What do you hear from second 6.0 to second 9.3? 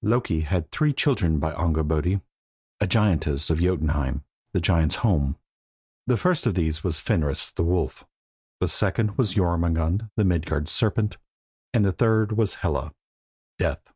The first of these was Fenris, the wolf; the second